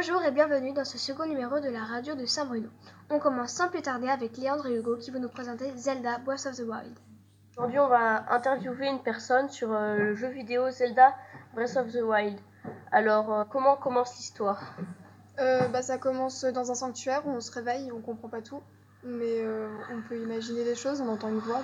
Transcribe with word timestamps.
Bonjour 0.00 0.22
et 0.22 0.30
bienvenue 0.30 0.72
dans 0.72 0.84
ce 0.84 0.96
second 0.96 1.26
numéro 1.26 1.58
de 1.58 1.68
la 1.68 1.82
radio 1.82 2.14
de 2.14 2.24
Saint-Bruno. 2.24 2.68
On 3.10 3.18
commence 3.18 3.50
sans 3.50 3.68
plus 3.68 3.82
tarder 3.82 4.08
avec 4.08 4.36
Léandre 4.36 4.68
et 4.68 4.76
Hugo 4.76 4.96
qui 4.96 5.10
vont 5.10 5.18
nous 5.18 5.28
présenter 5.28 5.72
Zelda 5.76 6.18
Breath 6.18 6.46
of 6.46 6.54
the 6.54 6.60
Wild. 6.60 6.96
Aujourd'hui, 7.56 7.80
on 7.80 7.88
va 7.88 8.32
interviewer 8.32 8.86
une 8.86 9.02
personne 9.02 9.48
sur 9.48 9.72
euh, 9.72 9.96
le 9.96 10.14
jeu 10.14 10.28
vidéo 10.28 10.70
Zelda 10.70 11.16
Breath 11.52 11.76
of 11.76 11.90
the 11.90 12.00
Wild. 12.00 12.38
Alors, 12.92 13.32
euh, 13.32 13.44
comment 13.50 13.76
commence 13.76 14.16
l'histoire? 14.18 14.62
Euh, 15.40 15.66
bah, 15.66 15.82
ça 15.82 15.98
commence 15.98 16.44
dans 16.44 16.70
un 16.70 16.76
sanctuaire 16.76 17.26
où 17.26 17.30
on 17.30 17.40
se 17.40 17.50
réveille, 17.50 17.90
on 17.90 18.00
comprend 18.00 18.28
pas 18.28 18.40
tout, 18.40 18.62
mais 19.02 19.42
euh, 19.42 19.68
on 19.92 20.00
peut 20.08 20.22
imaginer 20.22 20.62
des 20.62 20.76
choses, 20.76 21.00
on 21.00 21.08
entend 21.08 21.28
une 21.28 21.40
voix. 21.40 21.62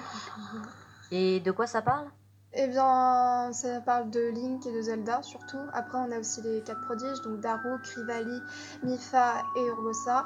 Et 1.12 1.38
de 1.38 1.52
quoi 1.52 1.68
ça 1.68 1.82
parle? 1.82 2.08
Eh 2.56 2.68
bien, 2.68 3.50
ça 3.52 3.80
parle 3.80 4.10
de 4.10 4.30
Link 4.30 4.64
et 4.64 4.72
de 4.72 4.80
Zelda 4.80 5.22
surtout. 5.22 5.58
Après, 5.72 5.98
on 5.98 6.12
a 6.12 6.18
aussi 6.20 6.40
les 6.42 6.60
quatre 6.62 6.80
prodiges, 6.82 7.20
donc 7.22 7.40
Daruk, 7.40 7.84
Rivali, 7.96 8.40
Mifa 8.84 9.42
et 9.56 9.66
Urbosa, 9.66 10.24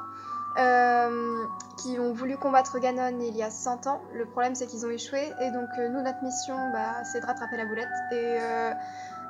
euh, 0.59 1.45
qui 1.78 1.98
ont 1.98 2.12
voulu 2.12 2.36
combattre 2.36 2.78
Ganon 2.80 3.19
il 3.20 3.34
y 3.34 3.42
a 3.42 3.50
100 3.50 3.86
ans. 3.86 4.02
Le 4.12 4.27
problème, 4.27 4.55
c'est 4.55 4.66
qu'ils 4.66 4.84
ont 4.84 4.91
échoué, 4.91 5.33
et 5.41 5.50
donc 5.52 5.69
euh, 5.78 5.88
nous, 5.88 6.02
notre 6.02 6.22
mission, 6.22 6.55
bah, 6.70 7.02
c'est 7.05 7.20
de 7.20 7.27
rattraper 7.27 7.56
la 7.56 7.64
boulette 7.64 7.88
et 8.12 8.38
euh, 8.41 8.74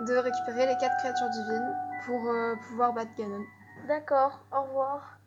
de 0.01 0.15
récupérer 0.15 0.67
les 0.67 0.77
quatre 0.79 0.97
créatures 0.97 1.31
divines 1.31 1.77
pour 2.05 2.21
pouvoir 2.69 2.95
battre 2.95 3.11
Ganon. 3.17 3.45
D'accord, 3.87 4.41
au 4.53 4.63
revoir. 4.63 5.19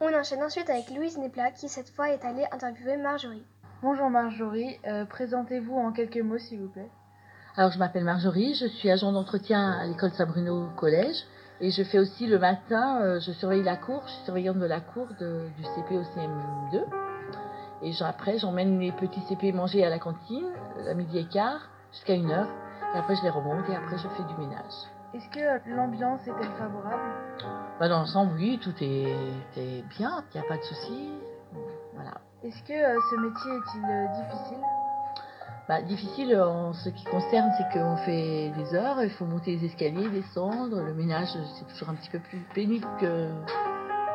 On 0.00 0.12
enchaîne 0.12 0.42
ensuite 0.42 0.68
avec 0.68 0.90
Louise 0.90 1.16
Nepla 1.16 1.52
qui 1.52 1.68
cette 1.68 1.88
fois 1.90 2.10
est 2.10 2.24
allée 2.24 2.44
interviewer 2.50 2.96
Marjorie. 2.96 3.46
Bonjour 3.82 4.10
Marjorie, 4.10 4.78
Euh, 4.86 5.04
présentez-vous 5.04 5.76
en 5.76 5.92
quelques 5.92 6.18
mots 6.18 6.38
s'il 6.38 6.60
vous 6.60 6.68
plaît. 6.68 6.90
Alors, 7.56 7.70
je 7.72 7.78
m'appelle 7.78 8.04
Marjorie, 8.04 8.54
je 8.54 8.66
suis 8.66 8.90
agent 8.90 9.12
d'entretien 9.12 9.72
à 9.72 9.86
l'école 9.86 10.10
Saint-Bruno 10.12 10.68
Collège 10.76 11.16
et 11.60 11.70
je 11.70 11.82
fais 11.84 11.98
aussi 11.98 12.26
le 12.26 12.38
matin, 12.38 13.00
euh, 13.02 13.20
je 13.20 13.32
surveille 13.32 13.62
la 13.62 13.76
cour, 13.76 14.02
je 14.06 14.12
suis 14.12 14.24
surveillante 14.24 14.58
de 14.58 14.66
la 14.66 14.80
cour 14.80 15.08
de- 15.20 15.48
du 15.56 15.62
CP 15.64 15.96
au 15.96 16.02
CM2. 16.04 16.84
Et 17.82 17.92
après, 18.02 18.38
j'emmène 18.38 18.78
les 18.78 18.92
petits 18.92 19.20
CP 19.28 19.52
manger 19.52 19.84
à 19.84 19.90
la 19.90 19.98
cantine, 19.98 20.48
à 20.88 20.94
midi 20.94 21.18
et 21.18 21.26
quart, 21.28 21.68
jusqu'à 21.92 22.14
une 22.14 22.30
heure. 22.30 22.48
Et 22.94 22.98
après, 22.98 23.14
je 23.16 23.22
les 23.22 23.30
remonte 23.30 23.68
et 23.68 23.76
après, 23.76 23.98
je 23.98 24.08
fais 24.08 24.22
du 24.24 24.34
ménage. 24.38 24.72
Est-ce 25.14 25.28
que 25.30 25.70
l'ambiance 25.70 26.26
est-elle 26.26 26.52
favorable? 26.58 27.12
Bah, 27.78 27.88
dans 27.88 27.98
l'ensemble, 28.00 28.32
oui, 28.34 28.58
tout 28.62 28.74
est, 28.82 29.14
est 29.56 29.82
bien, 29.98 30.24
il 30.34 30.40
n'y 30.40 30.44
a 30.44 30.48
pas 30.48 30.56
de 30.56 30.62
souci. 30.62 31.10
Est-ce 32.46 32.62
que 32.62 32.72
euh, 32.72 33.00
ce 33.10 33.16
métier 33.16 33.50
est-il 33.50 33.84
euh, 33.84 34.06
difficile? 34.22 34.64
Bah, 35.68 35.82
difficile 35.82 36.36
en 36.40 36.72
ce 36.72 36.90
qui 36.90 37.04
concerne, 37.04 37.50
c'est 37.58 37.76
qu'on 37.76 37.96
fait 37.96 38.50
des 38.50 38.74
heures, 38.74 39.02
il 39.02 39.10
faut 39.10 39.24
monter 39.24 39.56
les 39.56 39.64
escaliers, 39.66 40.08
descendre. 40.10 40.80
Le 40.80 40.94
ménage, 40.94 41.28
c'est 41.58 41.66
toujours 41.66 41.88
un 41.88 41.96
petit 41.96 42.10
peu 42.10 42.20
plus 42.20 42.38
pénible 42.54 42.86
que 43.00 43.28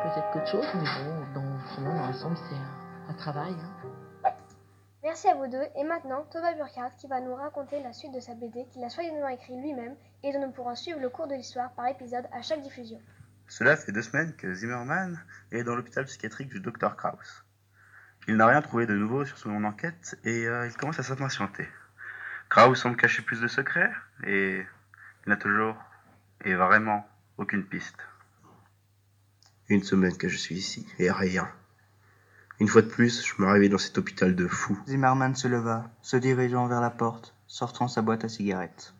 peut-être 0.02 0.30
qu'autre 0.32 0.46
chose, 0.46 0.66
mais 0.74 0.80
bon, 0.80 1.40
dans, 1.40 1.56
vraiment, 1.74 1.94
dans 2.00 2.06
l'ensemble, 2.06 2.36
c'est 2.48 2.54
un, 2.56 3.10
un 3.10 3.14
travail. 3.14 3.52
hein. 3.52 4.30
Merci 5.02 5.28
à 5.28 5.34
vous 5.34 5.48
deux 5.48 5.64
et 5.76 5.82
maintenant 5.84 6.24
Thomas 6.30 6.54
Burkhardt 6.54 6.94
qui 6.96 7.08
va 7.08 7.20
nous 7.20 7.34
raconter 7.34 7.82
la 7.82 7.92
suite 7.92 8.14
de 8.14 8.20
sa 8.20 8.34
BD 8.34 8.64
qu'il 8.70 8.84
a 8.84 8.88
soigneusement 8.88 9.28
écrit 9.28 9.60
lui-même 9.60 9.96
et 10.22 10.32
dont 10.32 10.40
nous 10.46 10.52
pourrons 10.52 10.76
suivre 10.76 11.00
le 11.00 11.08
cours 11.10 11.26
de 11.26 11.34
l'histoire 11.34 11.72
par 11.72 11.88
épisode 11.88 12.24
à 12.32 12.40
chaque 12.40 12.62
diffusion. 12.62 13.00
Cela 13.48 13.76
fait 13.76 13.90
deux 13.90 14.02
semaines 14.02 14.32
que 14.36 14.54
Zimmerman 14.54 15.20
est 15.50 15.64
dans 15.64 15.74
l'hôpital 15.74 16.04
psychiatrique 16.04 16.48
du 16.50 16.60
Dr 16.60 16.94
Kraus. 16.96 17.44
Il 18.28 18.36
n'a 18.36 18.46
rien 18.46 18.62
trouvé 18.62 18.86
de 18.86 18.94
nouveau 18.94 19.24
sur 19.24 19.36
son 19.36 19.64
enquête 19.64 20.18
et 20.24 20.46
euh, 20.46 20.66
il 20.66 20.76
commence 20.76 20.98
à 20.98 21.02
s'impatienter. 21.02 21.68
Kraus 22.48 22.80
semble 22.80 22.96
cacher 22.96 23.22
plus 23.22 23.40
de 23.40 23.48
secrets 23.48 23.90
et 24.24 24.64
il 25.26 25.28
n'a 25.28 25.36
toujours 25.36 25.76
et 26.44 26.54
vraiment 26.54 27.06
aucune 27.38 27.64
piste. 27.64 27.96
Une 29.68 29.82
semaine 29.82 30.16
que 30.16 30.28
je 30.28 30.36
suis 30.36 30.56
ici, 30.56 30.86
et 30.98 31.10
rien. 31.10 31.48
Une 32.60 32.68
fois 32.68 32.82
de 32.82 32.88
plus, 32.88 33.24
je 33.26 33.42
me 33.42 33.48
réveille 33.48 33.68
dans 33.68 33.78
cet 33.78 33.96
hôpital 33.98 34.36
de 34.36 34.46
fous. 34.46 34.78
Zimmerman 34.86 35.34
se 35.34 35.48
leva, 35.48 35.90
se 36.02 36.16
dirigeant 36.16 36.66
vers 36.66 36.80
la 36.80 36.90
porte, 36.90 37.34
sortant 37.46 37.88
sa 37.88 38.02
boîte 38.02 38.24
à 38.24 38.28
cigarettes. 38.28 38.94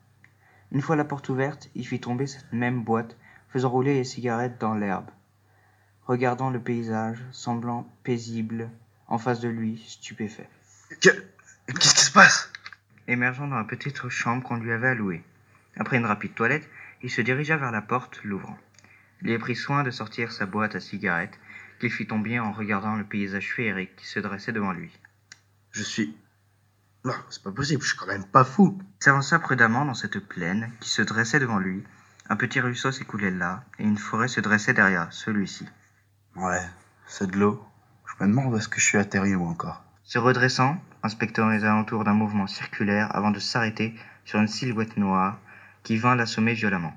Une 0.73 0.81
fois 0.81 0.97
la 0.97 1.05
porte 1.05 1.29
ouverte, 1.29 1.69
il 1.75 1.87
fit 1.87 2.01
tomber 2.01 2.27
cette 2.27 2.53
même 2.53 2.83
boîte, 2.83 3.17
faisant 3.51 3.69
rouler 3.69 3.95
les 3.95 4.05
cigarettes 4.05 4.61
dans 4.61 4.75
l'herbe. 4.75 5.11
Regardant 6.07 6.51
le 6.51 6.61
paysage, 6.61 7.19
semblant 7.31 7.87
paisible, 8.03 8.71
en 9.13 9.19
face 9.19 9.41
de 9.41 9.49
lui, 9.49 9.79
stupéfait. 9.87 10.49
Que- 11.03 11.11
Qu'est-ce 11.67 11.95
qui 11.95 12.05
se 12.05 12.11
passe? 12.13 12.51
Émergeant 13.07 13.47
dans 13.47 13.59
la 13.59 13.65
petite 13.65 14.09
chambre 14.09 14.43
qu'on 14.43 14.57
lui 14.57 14.73
avait 14.73 14.89
allouée. 14.89 15.23
Après 15.77 15.99
une 15.99 16.07
rapide 16.07 16.35
toilette, 16.35 16.67
il 17.03 17.11
se 17.11 17.21
dirigea 17.21 17.59
vers 17.59 17.73
la 17.73 17.83
porte, 17.83 18.21
l'ouvrant. 18.25 18.59
Il 19.21 19.39
prit 19.39 19.55
soin 19.55 19.83
de 19.83 19.91
sortir 19.91 20.33
sa 20.33 20.47
boîte 20.47 20.75
à 20.77 20.81
cigarettes, 20.81 21.39
qu'il 21.79 21.91
fit 21.93 22.07
tomber 22.07 22.41
en 22.41 22.53
regardant 22.53 22.97
le 22.97 23.05
paysage 23.05 23.53
féerique 23.55 23.95
qui 23.97 24.07
se 24.07 24.19
dressait 24.19 24.53
devant 24.53 24.73
lui. 24.73 24.91
Je 25.73 25.83
suis... 25.83 26.17
Non, 27.05 27.15
c'est 27.29 27.43
pas 27.43 27.53
possible, 27.53 27.83
je 27.83 27.89
suis 27.89 27.99
quand 27.99 28.07
même 28.07 28.25
pas 28.27 28.45
fou. 28.45 28.79
Il 28.81 29.05
s'avança 29.05 29.39
prudemment 29.41 29.85
dans 29.85 29.95
cette 29.95 30.21
plaine 30.21 30.73
qui 30.81 30.89
se 30.89 31.03
dressait 31.03 31.41
devant 31.41 31.59
lui. 31.59 31.85
Un 32.31 32.37
petit 32.37 32.61
ruisseau 32.61 32.93
s'écoulait 32.93 33.31
là, 33.31 33.65
et 33.79 33.83
une 33.83 33.99
forêt 33.99 34.29
se 34.29 34.41
dressait 34.41 34.73
derrière 34.73 35.13
celui-ci. 35.13 35.67
Ouais, 36.37 36.63
c'est 37.07 37.31
de 37.31 37.37
l'eau. 37.37 37.63
Je 38.19 38.25
me 38.25 38.29
demande 38.29 38.53
où 38.53 38.57
est-ce 38.57 38.69
que 38.69 38.81
je 38.81 38.85
suis 38.87 38.99
atterri 38.99 39.35
ou 39.35 39.47
encore. 39.47 39.83
Se 40.05 40.19
redressant, 40.19 40.77
inspectant 41.03 41.49
les 41.49 41.65
alentours 41.65 42.05
d'un 42.05 42.13
mouvement 42.13 42.47
circulaire 42.47 43.15
avant 43.15 43.31
de 43.31 43.39
s'arrêter 43.39 43.95
sur 44.25 44.39
une 44.39 44.49
silhouette 44.49 44.97
noire 44.97 45.39
qui 45.83 45.97
vint 45.97 46.15
l'assommer 46.15 46.55
violemment. 46.55 46.95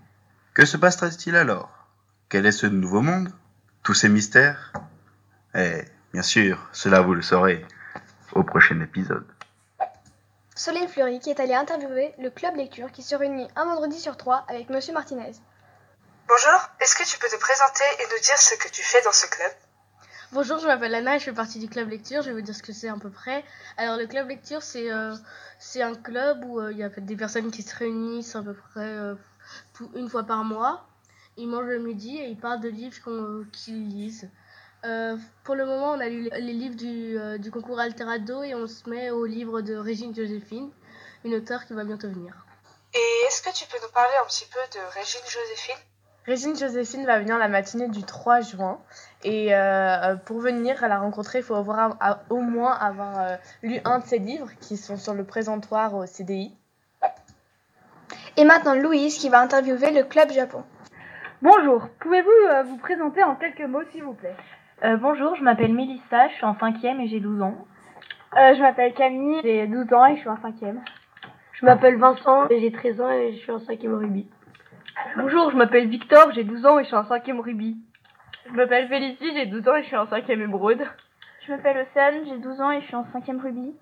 Que 0.54 0.66
se 0.66 0.78
passerait-il 0.78 1.36
alors? 1.36 1.88
Quel 2.30 2.46
est 2.46 2.52
ce 2.52 2.68
nouveau 2.68 3.02
monde? 3.02 3.32
Tous 3.84 3.94
ces 3.94 4.10
mystères? 4.10 4.74
Eh, 5.54 5.84
bien 6.12 6.22
sûr, 6.24 6.68
cela 6.72 7.02
vous 7.02 7.14
le 7.14 7.22
saurez 7.22 7.66
au 8.34 8.44
prochain 8.44 8.80
épisode. 8.82 9.26
Solène 10.56 10.88
Fleury 10.88 11.20
qui 11.20 11.30
est 11.30 11.40
allée 11.40 11.54
interviewer 11.54 12.14
le 12.20 12.30
club 12.30 12.56
lecture 12.56 12.92
qui 12.92 13.04
se 13.04 13.16
réunit 13.16 13.48
un 13.56 13.66
vendredi 13.66 14.00
sur 14.00 14.18
trois 14.18 14.46
avec 14.50 14.70
Monsieur 14.70 14.94
Martinez. 14.94 15.32
Bonjour, 16.28 16.70
est-ce 16.80 16.96
que 16.96 17.08
tu 17.08 17.20
peux 17.20 17.28
te 17.28 17.40
présenter 17.40 17.84
et 18.00 18.04
nous 18.04 18.22
dire 18.22 18.38
ce 18.38 18.56
que 18.56 18.70
tu 18.70 18.82
fais 18.84 19.02
dans 19.04 19.12
ce 19.12 19.28
club? 19.28 19.52
Bonjour, 20.32 20.58
je 20.58 20.66
m'appelle 20.66 20.96
Anna 20.96 21.16
et 21.16 21.20
je 21.20 21.26
fais 21.26 21.34
partie 21.34 21.60
du 21.60 21.70
club 21.70 21.90
lecture. 21.90 22.24
Je 22.24 22.30
vais 22.30 22.34
vous 22.34 22.42
dire 22.42 22.56
ce 22.56 22.64
que 22.64 22.74
c'est 22.74 22.90
à 22.90 22.96
peu 22.96 23.12
près. 23.12 23.46
Alors, 23.78 23.96
le 23.96 24.08
club 24.08 24.28
lecture, 24.28 24.64
c'est 24.64 24.92
euh, 24.92 25.14
un 25.76 25.96
club 25.96 26.44
où 26.46 26.60
euh, 26.60 26.72
il 26.72 26.80
y 26.80 26.84
a 26.84 26.90
des 26.90 27.16
personnes 27.16 27.52
qui 27.52 27.62
se 27.62 27.76
réunissent 27.76 28.36
à 28.36 28.42
peu 28.42 28.56
près 28.56 28.88
euh, 28.88 29.14
une 29.94 30.10
fois 30.10 30.24
par 30.24 30.44
mois. 30.44 30.88
Ils 31.38 31.48
mangent 31.48 31.68
le 31.68 31.80
midi 31.80 32.18
et 32.18 32.28
ils 32.28 32.38
parlent 32.38 32.60
de 32.60 32.70
livres 32.70 32.98
qu'ils 33.52 33.88
lisent. 33.88 34.30
Pour 35.44 35.56
le 35.56 35.66
moment, 35.66 35.92
on 35.92 36.00
a 36.00 36.10
lu 36.10 36.30
les, 36.32 36.54
livres 36.54 36.76
du, 36.76 37.18
du 37.40 37.52
concours 37.52 37.80
Alterado 37.80 38.44
et 38.44 38.56
on 38.56 38.68
se 38.68 38.90
met 38.90 39.10
au 39.10 39.26
livre 39.26 39.62
de 39.62 39.76
Régine 39.76 40.16
Joséphine, 40.16 40.70
une 41.24 41.36
auteure 41.36 41.66
qui 41.66 41.74
va 41.74 41.84
bientôt 41.84 42.08
venir. 42.08 42.46
Et 42.94 43.26
est-ce 43.28 43.42
que 43.42 43.54
tu 43.56 43.66
peux 43.68 43.78
nous 43.82 43.92
parler 43.92 44.14
un 44.24 44.28
petit 44.28 44.46
peu 44.46 44.60
de 44.78 44.86
Régine 44.94 45.22
Joséphine? 45.28 45.95
Régine 46.26 46.56
Joséphine 46.58 47.06
va 47.06 47.20
venir 47.20 47.38
la 47.38 47.48
matinée 47.48 47.88
du 47.88 48.04
3 48.04 48.42
juin. 48.42 48.80
Et 49.24 49.54
euh, 49.56 50.16
pour 50.26 50.40
venir 50.40 50.84
à 50.84 50.88
la 50.88 50.98
rencontrer, 51.00 51.40
il 51.40 51.44
faut 51.44 51.56
avoir, 51.56 51.98
à- 52.00 52.20
au 52.30 52.42
moins 52.42 52.74
avoir 52.74 53.20
euh, 53.20 53.36
lu 53.62 53.80
un 53.86 54.00
de 54.00 54.06
ses 54.06 54.18
livres 54.20 54.50
qui 54.60 54.78
sont 54.78 54.98
sur 54.98 55.14
le 55.14 55.24
présentoir 55.24 55.94
au 55.94 56.06
CDI. 56.06 56.56
Et 58.38 58.44
maintenant 58.44 58.74
Louise 58.76 59.18
qui 59.18 59.30
va 59.30 59.40
interviewer 59.40 59.92
le 59.92 60.04
club 60.04 60.32
Japon. 60.32 60.64
Bonjour, 61.42 61.88
pouvez-vous 62.00 62.30
euh, 62.50 62.64
vous 62.64 62.78
présenter 62.78 63.24
en 63.24 63.36
quelques 63.36 63.62
mots 63.62 63.84
s'il 63.92 64.04
vous 64.04 64.14
plaît? 64.14 64.36
Euh, 64.84 64.98
bonjour, 64.98 65.36
je 65.36 65.44
m'appelle 65.44 65.74
Mélissa, 65.74 66.28
je 66.30 66.34
suis 66.34 66.46
en 66.46 66.58
cinquième 66.60 67.00
et 67.02 67.08
j'ai 67.08 67.20
12 67.20 67.42
ans. 67.42 67.56
Euh, 68.38 68.54
Je 68.56 68.62
m'appelle 68.62 68.94
Camille, 68.94 69.40
j'ai 69.44 69.68
12 69.68 69.94
ans 69.94 70.06
et 70.08 70.16
je 70.16 70.22
suis 70.22 70.30
en 70.30 70.42
cinquième. 70.42 70.82
Je 71.54 71.66
m'appelle 71.66 71.98
Vincent 71.98 72.48
j'ai 72.50 72.72
13 72.72 73.00
ans 73.00 73.10
et 73.12 73.34
je 73.34 73.38
suis 73.38 73.52
en 73.52 73.60
cinquième 73.60 73.94
rugby. 73.94 74.28
Bonjour, 75.18 75.50
je 75.50 75.56
m'appelle 75.56 75.88
Victor, 75.88 76.34
j'ai 76.34 76.44
12 76.44 76.66
ans 76.66 76.78
et 76.78 76.84
je 76.84 76.88
suis 76.88 76.96
en 76.98 77.06
cinquième 77.06 77.40
rugby. 77.40 77.78
Je 78.50 78.54
m'appelle 78.54 78.90
Félicie, 78.90 79.32
j'ai 79.34 79.46
12 79.46 79.68
ans 79.70 79.76
et 79.76 79.84
je 79.84 79.88
suis 79.88 79.96
en 79.96 80.08
cinquième 80.08 80.42
émeraude. 80.42 80.82
Je 81.46 81.52
m'appelle 81.54 81.88
Océane, 81.90 82.26
j'ai 82.26 82.38
12 82.38 82.60
ans 82.60 82.72
et 82.72 82.82
je 82.82 82.86
suis 82.88 82.96
en 82.96 83.06
cinquième 83.14 83.40
rugby. 83.40 83.74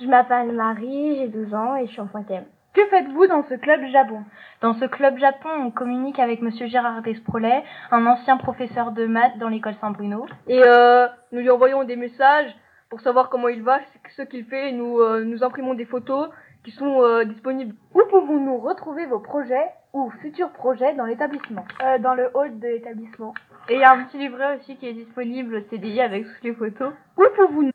Je 0.00 0.06
m'appelle 0.06 0.52
Marie, 0.52 1.16
j'ai 1.16 1.26
12 1.26 1.54
ans 1.54 1.74
et 1.74 1.86
je 1.86 1.90
suis 1.90 2.00
en 2.00 2.08
cinquième. 2.08 2.44
Que 2.72 2.86
faites-vous 2.86 3.26
dans 3.26 3.42
ce 3.48 3.54
club 3.54 3.84
Japon? 3.90 4.22
Dans 4.60 4.74
ce 4.74 4.84
club 4.84 5.18
Japon, 5.18 5.48
on 5.58 5.70
communique 5.72 6.20
avec 6.20 6.40
Monsieur 6.40 6.68
Gérard 6.68 7.02
Desprolet, 7.02 7.64
un 7.90 8.06
ancien 8.06 8.36
professeur 8.36 8.92
de 8.92 9.06
maths 9.06 9.38
dans 9.38 9.48
l'école 9.48 9.74
Saint-Bruno. 9.80 10.26
Et 10.46 10.62
euh, 10.64 11.08
nous 11.32 11.40
lui 11.40 11.50
envoyons 11.50 11.82
des 11.82 11.96
messages 11.96 12.54
pour 12.90 13.00
savoir 13.00 13.28
comment 13.28 13.48
il 13.48 13.62
va, 13.62 13.80
ce 14.16 14.22
qu'il 14.22 14.44
fait, 14.44 14.68
et 14.68 14.72
nous, 14.72 15.00
euh, 15.00 15.24
nous 15.24 15.42
imprimons 15.42 15.74
des 15.74 15.84
photos 15.84 16.30
qui 16.64 16.70
sont 16.70 17.02
euh, 17.02 17.24
disponibles. 17.24 17.74
Où 17.94 18.00
pouvons-nous 18.10 18.58
retrouver 18.58 19.06
vos 19.06 19.20
projets 19.20 19.70
ou 19.92 20.10
futurs 20.22 20.50
projets 20.50 20.94
dans 20.94 21.04
l'établissement? 21.04 21.64
Euh, 21.82 21.98
dans 21.98 22.14
le 22.14 22.30
hall 22.34 22.58
de 22.58 22.66
l'établissement. 22.66 23.34
Et 23.68 23.74
il 23.74 23.80
y 23.80 23.84
a 23.84 23.92
un 23.92 24.04
petit 24.04 24.18
livret 24.18 24.58
aussi 24.58 24.76
qui 24.76 24.86
est 24.88 24.94
disponible 24.94 25.56
au 25.56 25.60
CDI 25.70 26.00
avec 26.00 26.24
toutes 26.24 26.42
les 26.42 26.54
photos. 26.54 26.92
Où 27.16 27.22
pouvons-nous? 27.36 27.70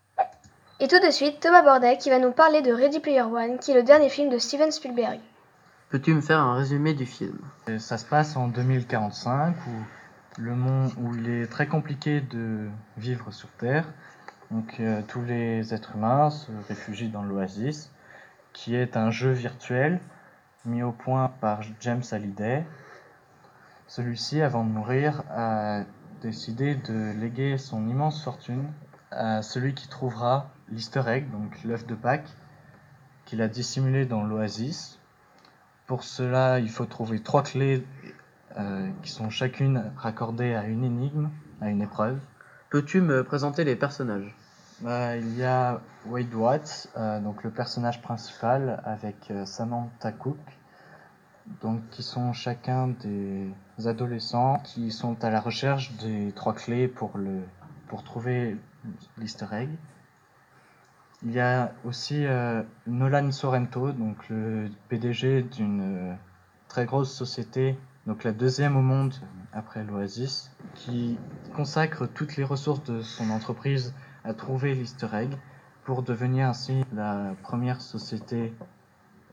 Et 0.81 0.87
tout 0.87 0.99
de 0.99 1.11
suite 1.11 1.39
Thomas 1.39 1.61
Bordet 1.61 1.97
qui 1.97 2.09
va 2.09 2.19
nous 2.19 2.31
parler 2.31 2.61
de 2.61 2.71
Ready 2.71 2.99
Player 2.99 3.21
One 3.21 3.59
qui 3.59 3.71
est 3.71 3.75
le 3.75 3.83
dernier 3.83 4.09
film 4.09 4.29
de 4.29 4.37
Steven 4.37 4.71
Spielberg. 4.71 5.19
Peux-tu 5.89 6.13
me 6.13 6.21
faire 6.21 6.39
un 6.39 6.55
résumé 6.55 6.93
du 6.93 7.05
film? 7.05 7.37
Et 7.67 7.79
Ça 7.79 7.97
se 7.97 8.05
passe 8.05 8.37
en 8.37 8.47
2045 8.47 9.55
où, 9.55 10.41
le 10.41 10.55
monde, 10.55 10.91
où 11.01 11.15
il 11.15 11.29
est 11.29 11.47
très 11.47 11.67
compliqué 11.67 12.21
de 12.21 12.67
vivre 12.97 13.31
sur 13.31 13.49
Terre. 13.49 13.85
Donc 14.51 14.79
euh, 14.79 15.01
tous 15.07 15.21
les 15.21 15.73
êtres 15.73 15.95
humains 15.95 16.29
se 16.29 16.51
réfugient 16.67 17.09
dans 17.09 17.23
l'Oasis, 17.23 17.91
qui 18.53 18.75
est 18.75 18.97
un 18.97 19.11
jeu 19.11 19.31
virtuel 19.31 19.99
mis 20.65 20.83
au 20.83 20.91
point 20.91 21.29
par 21.41 21.61
James 21.79 22.03
Hallyday. 22.11 22.65
Celui-ci, 23.87 24.41
avant 24.41 24.63
de 24.63 24.69
mourir, 24.69 25.23
a 25.29 25.83
décidé 26.21 26.75
de 26.75 27.13
léguer 27.19 27.57
son 27.57 27.87
immense 27.87 28.23
fortune 28.23 28.71
à 29.11 29.41
celui 29.41 29.73
qui 29.73 29.87
trouvera 29.87 30.51
l'easter 30.69 31.03
egg, 31.07 31.31
donc 31.31 31.63
l'œuf 31.63 31.85
de 31.87 31.95
Pâques, 31.95 32.29
qu'il 33.25 33.41
a 33.41 33.47
dissimulé 33.47 34.05
dans 34.05 34.23
l'oasis. 34.23 34.99
Pour 35.87 36.03
cela, 36.03 36.59
il 36.59 36.69
faut 36.69 36.85
trouver 36.85 37.21
trois 37.21 37.43
clés 37.43 37.83
euh, 38.57 38.89
qui 39.01 39.11
sont 39.11 39.29
chacune 39.29 39.91
raccordées 39.97 40.53
à 40.53 40.65
une 40.65 40.83
énigme, 40.83 41.29
à 41.61 41.69
une 41.69 41.81
épreuve. 41.81 42.19
Peux-tu 42.69 43.01
me 43.01 43.23
présenter 43.23 43.63
les 43.63 43.75
personnages? 43.75 44.35
Bah, 44.81 45.17
il 45.17 45.37
y 45.37 45.43
a 45.43 45.81
Wade 46.05 46.33
Watts, 46.33 46.87
euh, 46.95 47.19
donc 47.19 47.43
le 47.43 47.49
personnage 47.49 48.01
principal, 48.01 48.81
avec 48.85 49.29
euh, 49.29 49.45
Samantha 49.45 50.13
Cook, 50.13 50.37
donc 51.61 51.81
qui 51.89 52.01
sont 52.01 52.31
chacun 52.31 52.87
des 52.87 53.51
adolescents 53.85 54.57
qui 54.63 54.91
sont 54.91 55.21
à 55.21 55.29
la 55.31 55.41
recherche 55.41 55.91
des 55.97 56.31
trois 56.31 56.53
clés 56.53 56.87
pour 56.87 57.17
le 57.17 57.41
pour 57.89 58.05
trouver 58.05 58.55
l'easter 59.17 59.47
egg. 59.51 59.69
Il 61.23 61.31
y 61.31 61.41
a 61.41 61.73
aussi 61.83 62.25
euh, 62.25 62.63
Nolan 62.87 63.31
Sorrento, 63.33 63.91
donc 63.91 64.29
le 64.29 64.69
PDG 64.87 65.41
d'une 65.41 66.15
très 66.69 66.85
grosse 66.85 67.11
société, 67.13 67.77
donc 68.07 68.23
la 68.23 68.31
deuxième 68.31 68.77
au 68.77 68.81
monde 68.81 69.13
après 69.51 69.83
l'Oasis, 69.83 70.51
qui 70.75 71.17
consacre 71.53 72.05
toutes 72.05 72.37
les 72.37 72.45
ressources 72.45 72.83
de 72.85 73.01
son 73.01 73.29
entreprise 73.31 73.93
à 74.23 74.33
trouver 74.33 74.75
l'easter 74.75 75.07
egg 75.13 75.29
pour 75.83 76.03
devenir 76.03 76.49
ainsi 76.49 76.85
la 76.93 77.33
première 77.41 77.81
société 77.81 78.53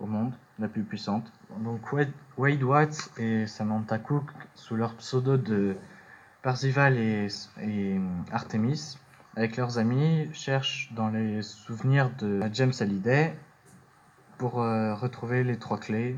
au 0.00 0.06
monde, 0.06 0.32
la 0.58 0.68
plus 0.68 0.82
puissante. 0.82 1.30
Donc 1.60 1.92
Wade, 1.92 2.12
Wade 2.36 2.62
Watts 2.62 3.10
et 3.18 3.46
Samantha 3.46 3.98
Cook, 3.98 4.24
sous 4.54 4.76
leur 4.76 4.94
pseudo 4.94 5.36
de 5.36 5.76
Parzival 6.42 6.96
et, 6.96 7.28
et 7.60 8.00
Artemis, 8.32 8.98
avec 9.36 9.56
leurs 9.56 9.78
amis, 9.78 10.28
cherchent 10.32 10.92
dans 10.94 11.08
les 11.08 11.42
souvenirs 11.42 12.10
de 12.18 12.40
James 12.52 12.72
Hallyday 12.78 13.36
pour 14.38 14.60
euh, 14.60 14.94
retrouver 14.94 15.44
les 15.44 15.58
trois 15.58 15.78
clés 15.78 16.16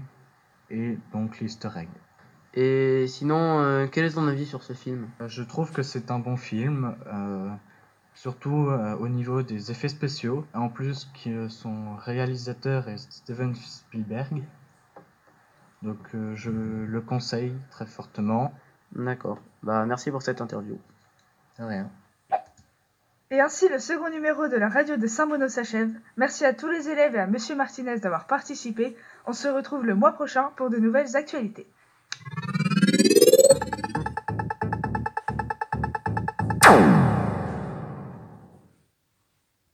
et 0.70 0.98
donc 1.12 1.40
l'easter 1.40 1.70
egg. 1.76 1.88
Et 2.54 3.06
sinon, 3.06 3.60
euh, 3.60 3.86
quel 3.90 4.04
est 4.04 4.10
ton 4.10 4.26
avis 4.26 4.46
sur 4.46 4.62
ce 4.62 4.72
film? 4.72 5.08
Euh, 5.20 5.28
Je 5.28 5.42
trouve 5.42 5.72
que 5.72 5.82
c'est 5.82 6.10
un 6.10 6.18
bon 6.18 6.36
film, 6.36 6.94
euh, 7.06 7.50
surtout 8.18 8.68
euh, 8.68 8.96
au 8.96 9.08
niveau 9.08 9.42
des 9.42 9.70
effets 9.70 9.88
spéciaux. 9.88 10.44
En 10.52 10.68
plus, 10.68 11.08
que 11.24 11.48
son 11.48 11.94
réalisateur 11.94 12.88
est 12.88 12.98
Steven 12.98 13.54
Spielberg. 13.54 14.42
Donc 15.82 15.98
euh, 16.14 16.34
je 16.34 16.50
le 16.50 17.00
conseille 17.00 17.54
très 17.70 17.86
fortement. 17.86 18.52
D'accord. 18.92 19.38
Bah 19.62 19.86
merci 19.86 20.10
pour 20.10 20.22
cette 20.22 20.40
interview. 20.40 20.78
De 21.58 21.64
rien. 21.64 21.90
Et 23.30 23.40
ainsi, 23.40 23.68
le 23.68 23.78
second 23.78 24.10
numéro 24.10 24.48
de 24.48 24.56
la 24.56 24.68
radio 24.68 24.96
de 24.96 25.06
Saint-Bono 25.06 25.48
s'achève. 25.48 25.90
Merci 26.16 26.44
à 26.44 26.54
tous 26.54 26.68
les 26.68 26.88
élèves 26.88 27.14
et 27.14 27.20
à 27.20 27.26
Monsieur 27.26 27.54
Martinez 27.54 27.98
d'avoir 28.00 28.26
participé. 28.26 28.96
On 29.26 29.32
se 29.32 29.46
retrouve 29.46 29.84
le 29.84 29.94
mois 29.94 30.12
prochain 30.12 30.50
pour 30.56 30.70
de 30.70 30.78
nouvelles 30.78 31.14
actualités. 31.14 31.68